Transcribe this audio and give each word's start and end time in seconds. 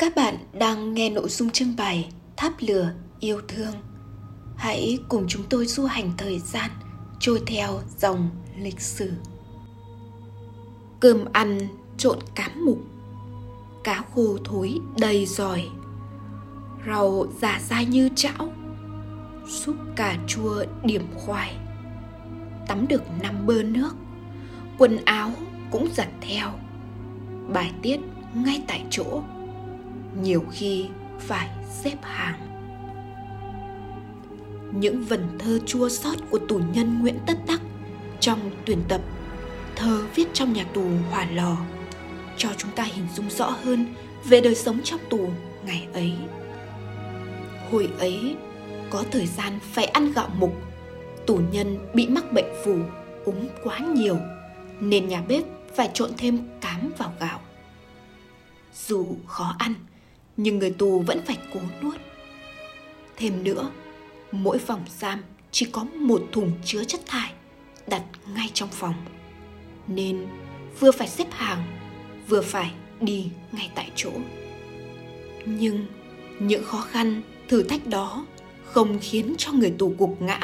Các 0.00 0.16
bạn 0.16 0.36
đang 0.52 0.94
nghe 0.94 1.10
nội 1.10 1.28
dung 1.28 1.50
trưng 1.50 1.76
bày 1.76 2.08
Tháp 2.36 2.52
lửa 2.60 2.92
yêu 3.20 3.40
thương. 3.48 3.74
Hãy 4.56 4.98
cùng 5.08 5.24
chúng 5.28 5.42
tôi 5.50 5.66
du 5.66 5.84
hành 5.84 6.12
thời 6.18 6.38
gian 6.38 6.70
trôi 7.20 7.42
theo 7.46 7.80
dòng 7.98 8.30
lịch 8.58 8.80
sử. 8.80 9.12
Cơm 11.00 11.24
ăn 11.32 11.58
trộn 11.98 12.18
cám 12.34 12.64
mục, 12.64 12.78
cá 13.84 14.04
khô 14.14 14.38
thối 14.44 14.78
đầy 14.98 15.26
giỏi, 15.26 15.68
rau 16.86 17.26
giả 17.40 17.60
dai 17.68 17.86
như 17.86 18.08
chảo, 18.16 18.52
súp 19.48 19.76
cà 19.96 20.18
chua 20.26 20.64
điểm 20.84 21.02
khoai, 21.14 21.56
tắm 22.68 22.88
được 22.88 23.02
năm 23.22 23.46
bơ 23.46 23.62
nước, 23.62 23.92
quần 24.78 25.04
áo 25.04 25.30
cũng 25.70 25.88
giặt 25.94 26.08
theo, 26.20 26.52
bài 27.52 27.72
tiết 27.82 28.00
ngay 28.34 28.62
tại 28.68 28.84
chỗ 28.90 29.22
nhiều 30.22 30.44
khi 30.50 30.86
phải 31.20 31.50
xếp 31.70 31.96
hàng 32.02 32.40
những 34.80 35.04
vần 35.04 35.38
thơ 35.38 35.58
chua 35.66 35.88
xót 35.88 36.18
của 36.30 36.38
tù 36.38 36.60
nhân 36.72 37.00
Nguyễn 37.00 37.18
Tất 37.26 37.36
Đắc 37.46 37.60
trong 38.20 38.50
tuyển 38.64 38.78
tập 38.88 39.00
Thơ 39.76 40.06
viết 40.14 40.28
trong 40.32 40.52
nhà 40.52 40.64
tù 40.74 40.84
Hỏa 41.10 41.26
Lò 41.34 41.56
cho 42.36 42.48
chúng 42.56 42.70
ta 42.70 42.82
hình 42.82 43.06
dung 43.14 43.30
rõ 43.30 43.50
hơn 43.64 43.94
về 44.24 44.40
đời 44.40 44.54
sống 44.54 44.80
trong 44.84 45.00
tù 45.10 45.28
ngày 45.66 45.88
ấy. 45.92 46.12
Hồi 47.70 47.88
ấy, 47.98 48.36
có 48.90 49.04
thời 49.10 49.26
gian 49.26 49.58
phải 49.72 49.84
ăn 49.84 50.12
gạo 50.12 50.28
mục, 50.38 50.52
tù 51.26 51.40
nhân 51.52 51.78
bị 51.94 52.08
mắc 52.08 52.32
bệnh 52.32 52.54
phù, 52.64 52.78
uống 53.24 53.48
quá 53.64 53.78
nhiều, 53.78 54.18
nên 54.80 55.08
nhà 55.08 55.22
bếp 55.28 55.44
phải 55.74 55.90
trộn 55.94 56.10
thêm 56.18 56.38
cám 56.60 56.92
vào 56.98 57.12
gạo. 57.20 57.40
Dù 58.74 59.06
khó 59.26 59.54
ăn, 59.58 59.74
nhưng 60.36 60.58
người 60.58 60.70
tù 60.70 61.00
vẫn 61.00 61.20
phải 61.26 61.38
cố 61.54 61.60
nuốt. 61.82 61.96
Thêm 63.16 63.44
nữa, 63.44 63.70
mỗi 64.32 64.58
phòng 64.58 64.84
giam 64.98 65.22
chỉ 65.50 65.66
có 65.72 65.84
một 65.84 66.22
thùng 66.32 66.52
chứa 66.64 66.84
chất 66.84 67.00
thải 67.06 67.32
đặt 67.86 68.02
ngay 68.34 68.50
trong 68.54 68.68
phòng. 68.72 68.94
Nên 69.86 70.26
vừa 70.80 70.92
phải 70.92 71.08
xếp 71.08 71.26
hàng, 71.30 71.62
vừa 72.28 72.40
phải 72.42 72.72
đi 73.00 73.26
ngay 73.52 73.70
tại 73.74 73.90
chỗ. 73.94 74.10
Nhưng 75.46 75.86
những 76.38 76.64
khó 76.64 76.80
khăn, 76.80 77.22
thử 77.48 77.62
thách 77.62 77.86
đó 77.86 78.26
không 78.64 78.98
khiến 79.02 79.34
cho 79.38 79.52
người 79.52 79.74
tù 79.78 79.94
gục 79.98 80.22
ngã 80.22 80.40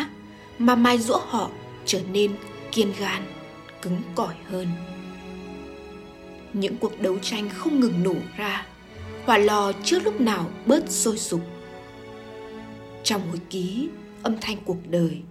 mà 0.59 0.75
mai 0.75 0.99
dũa 0.99 1.21
họ 1.27 1.51
trở 1.85 2.01
nên 2.13 2.33
kiên 2.73 2.93
gan, 2.99 3.23
cứng 3.83 4.03
cỏi 4.15 4.35
hơn. 4.51 4.67
Những 6.53 6.77
cuộc 6.77 7.01
đấu 7.01 7.19
tranh 7.19 7.49
không 7.49 7.81
ngừng 7.81 8.03
nổ 8.03 8.15
ra 8.37 8.67
hỏa 9.25 9.39
lò 9.39 9.73
chưa 9.85 10.01
lúc 10.01 10.21
nào 10.21 10.51
bớt 10.67 10.91
sôi 10.91 11.19
sục. 11.19 11.41
Trong 13.05 13.29
hồi 13.29 13.41
ký 13.51 13.89
âm 14.23 14.41
thanh 14.41 14.57
cuộc 14.65 14.79
đời, 14.91 15.23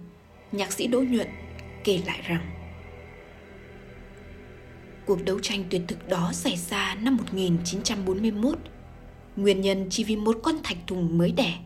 nhạc 0.52 0.72
sĩ 0.72 0.86
Đỗ 0.86 1.00
Nhuận 1.00 1.28
kể 1.84 2.00
lại 2.06 2.20
rằng 2.26 2.52
Cuộc 5.06 5.24
đấu 5.24 5.38
tranh 5.42 5.64
tuyệt 5.70 5.82
thực 5.88 6.08
đó 6.08 6.30
xảy 6.32 6.56
ra 6.56 6.94
năm 6.94 7.16
1941. 7.16 8.58
Nguyên 9.36 9.60
nhân 9.60 9.86
chỉ 9.90 10.04
vì 10.04 10.16
một 10.16 10.38
con 10.42 10.54
thạch 10.64 10.76
thùng 10.86 11.18
mới 11.18 11.32
đẻ, 11.32 11.58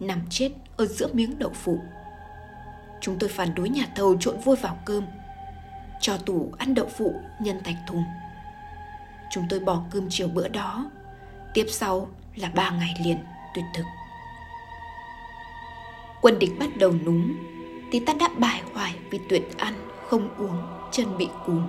nằm 0.00 0.20
chết 0.30 0.50
ở 0.76 0.86
giữa 0.86 1.08
miếng 1.12 1.38
đậu 1.38 1.52
phụ. 1.54 1.80
Chúng 3.00 3.18
tôi 3.18 3.30
phản 3.30 3.54
đối 3.54 3.68
nhà 3.68 3.86
thầu 3.96 4.16
trộn 4.20 4.36
vôi 4.44 4.56
vào 4.56 4.78
cơm, 4.86 5.04
cho 6.00 6.16
tủ 6.16 6.52
ăn 6.58 6.74
đậu 6.74 6.86
phụ 6.86 7.14
nhân 7.40 7.56
thạch 7.64 7.76
thùng. 7.88 8.04
Chúng 9.30 9.44
tôi 9.50 9.60
bỏ 9.60 9.82
cơm 9.90 10.06
chiều 10.10 10.28
bữa 10.28 10.48
đó 10.48 10.90
Tiếp 11.54 11.66
sau 11.68 12.08
là 12.36 12.50
ba 12.54 12.70
ngày 12.70 12.94
liền, 13.04 13.18
tuyệt 13.54 13.64
thực. 13.74 13.84
Quân 16.20 16.38
địch 16.38 16.50
bắt 16.58 16.76
đầu 16.76 16.92
núng 17.04 17.34
Thì 17.92 18.00
ta 18.00 18.12
đã 18.12 18.28
bài 18.38 18.62
hoài 18.72 18.94
vì 19.10 19.18
tuyệt 19.28 19.58
ăn, 19.58 19.74
Không 20.08 20.28
uống, 20.38 20.62
chân 20.92 21.18
bị 21.18 21.28
cúm. 21.46 21.66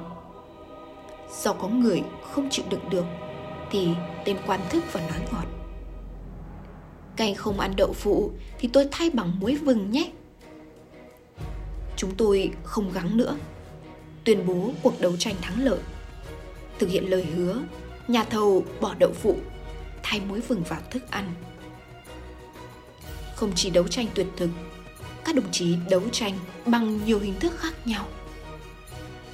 Do 1.43 1.53
có 1.53 1.67
người 1.67 2.03
không 2.31 2.49
chịu 2.49 2.65
đựng 2.69 2.89
được, 2.89 3.05
Thì 3.71 3.89
tên 4.25 4.37
quan 4.47 4.59
thức 4.69 4.83
và 4.91 5.01
nói 5.01 5.19
ngọt. 5.31 5.45
Canh 7.15 7.35
không 7.35 7.59
ăn 7.59 7.73
đậu 7.77 7.93
phụ, 7.93 8.31
Thì 8.59 8.69
tôi 8.73 8.87
thay 8.91 9.09
bằng 9.09 9.39
muối 9.39 9.55
vừng 9.55 9.91
nhé. 9.91 10.11
Chúng 11.95 12.11
tôi 12.15 12.51
không 12.63 12.91
gắng 12.91 13.17
nữa. 13.17 13.37
Tuyên 14.23 14.45
bố 14.47 14.71
cuộc 14.83 15.01
đấu 15.01 15.17
tranh 15.17 15.35
thắng 15.41 15.63
lợi. 15.63 15.79
Thực 16.79 16.89
hiện 16.89 17.09
lời 17.09 17.25
hứa, 17.35 17.61
Nhà 18.07 18.23
thầu 18.23 18.63
bỏ 18.81 18.95
đậu 18.99 19.11
phụ 19.13 19.35
thay 20.11 20.21
muối 20.29 20.39
vừng 20.39 20.63
vào 20.63 20.81
thức 20.89 21.11
ăn. 21.11 21.33
Không 23.35 23.51
chỉ 23.55 23.69
đấu 23.69 23.87
tranh 23.87 24.07
tuyệt 24.15 24.27
thực, 24.37 24.49
các 25.25 25.35
đồng 25.35 25.51
chí 25.51 25.75
đấu 25.89 26.01
tranh 26.11 26.33
bằng 26.65 26.99
nhiều 27.05 27.19
hình 27.19 27.33
thức 27.39 27.53
khác 27.57 27.87
nhau. 27.87 28.07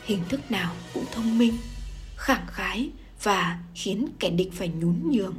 Hình 0.05 0.19
thức 0.29 0.51
nào 0.51 0.73
cũng 0.93 1.05
thông 1.11 1.37
minh, 1.37 1.53
khẳng 2.15 2.45
khái 2.47 2.89
và 3.23 3.59
khiến 3.75 4.07
kẻ 4.19 4.29
địch 4.29 4.49
phải 4.53 4.67
nhún 4.67 5.11
nhường. 5.11 5.35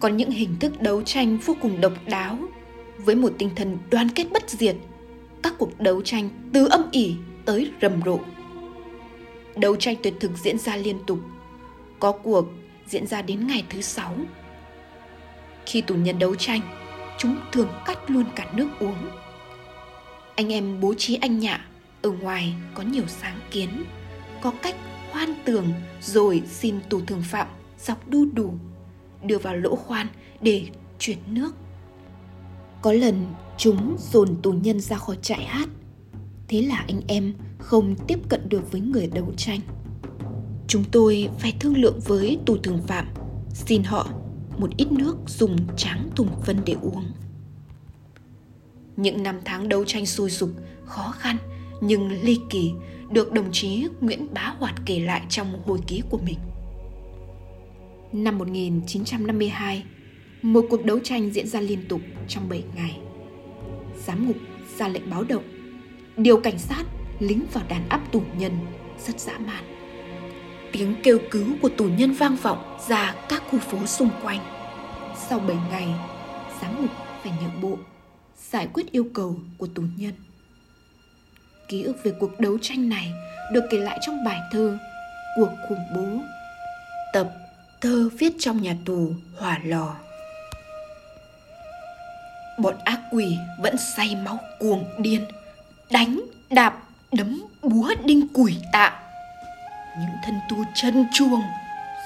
Còn 0.00 0.16
những 0.16 0.30
hình 0.30 0.56
thức 0.60 0.82
đấu 0.82 1.02
tranh 1.02 1.38
vô 1.38 1.56
cùng 1.62 1.80
độc 1.80 1.92
đáo 2.06 2.38
với 2.98 3.14
một 3.14 3.32
tinh 3.38 3.50
thần 3.56 3.78
đoàn 3.90 4.08
kết 4.08 4.26
bất 4.32 4.50
diệt, 4.50 4.76
các 5.42 5.54
cuộc 5.58 5.80
đấu 5.80 6.02
tranh 6.02 6.50
từ 6.52 6.66
âm 6.66 6.82
ỉ 6.90 7.14
tới 7.44 7.70
rầm 7.82 8.02
rộ. 8.04 8.18
Đấu 9.56 9.76
tranh 9.76 9.96
tuyệt 10.02 10.14
thực 10.20 10.30
diễn 10.36 10.58
ra 10.58 10.76
liên 10.76 10.98
tục. 11.06 11.18
Có 11.98 12.12
cuộc 12.12 12.46
diễn 12.90 13.06
ra 13.06 13.22
đến 13.22 13.46
ngày 13.46 13.64
thứ 13.70 13.80
sáu. 13.80 14.14
Khi 15.66 15.80
tù 15.80 15.94
nhân 15.94 16.18
đấu 16.18 16.34
tranh, 16.34 16.60
chúng 17.18 17.36
thường 17.52 17.68
cắt 17.86 18.10
luôn 18.10 18.24
cả 18.36 18.52
nước 18.54 18.68
uống. 18.80 19.08
Anh 20.36 20.52
em 20.52 20.80
bố 20.80 20.94
trí 20.98 21.16
anh 21.16 21.38
nhạ 21.38 21.66
ở 22.02 22.10
ngoài 22.10 22.54
có 22.74 22.82
nhiều 22.82 23.04
sáng 23.06 23.40
kiến, 23.50 23.84
có 24.40 24.52
cách 24.62 24.76
hoan 25.10 25.34
tường 25.44 25.72
rồi 26.00 26.42
xin 26.46 26.80
tù 26.88 27.00
thường 27.00 27.22
phạm 27.22 27.46
dọc 27.78 28.08
đu 28.08 28.24
đủ, 28.32 28.54
đưa 29.22 29.38
vào 29.38 29.56
lỗ 29.56 29.76
khoan 29.76 30.06
để 30.40 30.66
chuyển 30.98 31.18
nước. 31.26 31.54
Có 32.82 32.92
lần 32.92 33.26
chúng 33.58 33.96
dồn 33.98 34.36
tù 34.42 34.52
nhân 34.52 34.80
ra 34.80 34.96
khỏi 34.96 35.16
trại 35.22 35.44
hát, 35.44 35.68
thế 36.48 36.62
là 36.62 36.84
anh 36.88 37.00
em 37.08 37.34
không 37.58 37.94
tiếp 38.08 38.18
cận 38.28 38.48
được 38.48 38.72
với 38.72 38.80
người 38.80 39.06
đấu 39.06 39.32
tranh. 39.36 39.60
Chúng 40.70 40.84
tôi 40.92 41.28
phải 41.38 41.56
thương 41.60 41.76
lượng 41.76 42.00
với 42.04 42.38
tù 42.46 42.56
thường 42.56 42.82
phạm, 42.86 43.06
xin 43.54 43.82
họ 43.82 44.08
một 44.58 44.70
ít 44.76 44.92
nước 44.92 45.16
dùng 45.26 45.56
tráng 45.76 46.08
thùng 46.16 46.28
phân 46.44 46.56
để 46.66 46.76
uống. 46.82 47.04
Những 48.96 49.22
năm 49.22 49.40
tháng 49.44 49.68
đấu 49.68 49.84
tranh 49.84 50.06
sôi 50.06 50.30
sục, 50.30 50.50
khó 50.84 51.14
khăn 51.18 51.36
nhưng 51.80 52.22
ly 52.22 52.38
kỳ 52.50 52.72
được 53.10 53.32
đồng 53.32 53.52
chí 53.52 53.86
Nguyễn 54.00 54.34
Bá 54.34 54.54
Hoạt 54.58 54.74
kể 54.86 55.00
lại 55.00 55.22
trong 55.28 55.62
hồi 55.64 55.78
ký 55.86 56.02
của 56.10 56.18
mình. 56.18 56.38
Năm 58.12 58.38
1952, 58.38 59.84
một 60.42 60.64
cuộc 60.70 60.84
đấu 60.84 60.98
tranh 60.98 61.30
diễn 61.30 61.46
ra 61.46 61.60
liên 61.60 61.88
tục 61.88 62.00
trong 62.28 62.48
7 62.48 62.64
ngày. 62.76 62.98
Giám 64.06 64.26
ngục 64.26 64.36
ra 64.78 64.88
lệnh 64.88 65.10
báo 65.10 65.24
động, 65.24 65.44
điều 66.16 66.40
cảnh 66.40 66.58
sát 66.58 66.84
lính 67.18 67.44
vào 67.52 67.64
đàn 67.68 67.88
áp 67.88 68.12
tù 68.12 68.22
nhân 68.38 68.52
rất 69.06 69.20
dã 69.20 69.38
man 69.38 69.79
tiếng 70.72 70.94
kêu 71.02 71.18
cứu 71.30 71.46
của 71.62 71.68
tù 71.68 71.84
nhân 71.84 72.12
vang 72.12 72.36
vọng 72.36 72.78
ra 72.88 73.14
các 73.28 73.42
khu 73.50 73.58
phố 73.58 73.86
xung 73.86 74.10
quanh. 74.22 74.40
Sau 75.28 75.38
7 75.38 75.56
ngày, 75.70 75.88
giám 76.62 76.82
mục 76.82 76.90
phải 77.22 77.32
nhượng 77.42 77.60
bộ, 77.60 77.78
giải 78.50 78.68
quyết 78.74 78.92
yêu 78.92 79.06
cầu 79.14 79.36
của 79.58 79.66
tù 79.74 79.82
nhân. 79.96 80.12
Ký 81.68 81.82
ức 81.82 81.96
về 82.04 82.12
cuộc 82.20 82.40
đấu 82.40 82.58
tranh 82.62 82.88
này 82.88 83.12
được 83.52 83.64
kể 83.70 83.78
lại 83.78 83.98
trong 84.02 84.24
bài 84.24 84.40
thơ 84.52 84.78
Cuộc 85.36 85.50
khủng 85.68 85.86
bố, 85.94 86.22
tập 87.12 87.30
thơ 87.80 88.10
viết 88.18 88.32
trong 88.38 88.62
nhà 88.62 88.76
tù 88.84 89.12
Hỏa 89.36 89.60
Lò. 89.64 89.96
Bọn 92.58 92.74
ác 92.84 93.00
quỷ 93.12 93.36
vẫn 93.62 93.76
say 93.96 94.16
máu 94.16 94.38
cuồng 94.58 94.84
điên, 94.98 95.24
đánh, 95.90 96.20
đạp, 96.50 96.82
đấm, 97.12 97.42
búa 97.62 97.94
đinh 98.04 98.28
củi 98.28 98.56
tạ 98.72 99.09
những 99.98 100.16
thân 100.24 100.40
tu 100.48 100.64
chân 100.74 101.06
chuồng, 101.12 101.42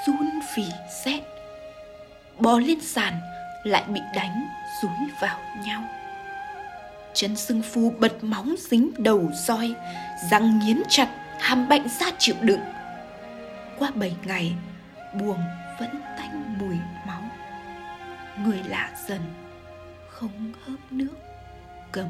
run 0.06 0.40
vì 0.56 0.64
rét 1.04 1.20
bò 2.38 2.58
lên 2.58 2.80
sàn, 2.80 3.20
lại 3.64 3.84
bị 3.88 4.00
đánh 4.14 4.48
dúi 4.82 5.08
vào 5.20 5.38
nhau. 5.64 5.82
Chân 7.14 7.36
sưng 7.36 7.62
phu 7.62 7.90
bật 7.98 8.24
móng 8.24 8.54
dính 8.58 8.90
đầu 8.98 9.30
roi, 9.34 9.74
răng 10.30 10.58
nghiến 10.58 10.82
chặt, 10.88 11.08
hàm 11.40 11.68
bệnh 11.68 11.88
ra 11.88 12.06
chịu 12.18 12.34
đựng. 12.40 12.60
Qua 13.78 13.90
bảy 13.94 14.16
ngày, 14.24 14.52
buồng 15.12 15.40
vẫn 15.80 16.00
tanh 16.18 16.58
mùi 16.58 16.76
máu. 17.06 17.22
Người 18.44 18.62
lạ 18.66 18.90
dần, 19.08 19.20
không 20.08 20.52
hớp 20.66 20.78
nước, 20.90 21.14
cầm 21.92 22.08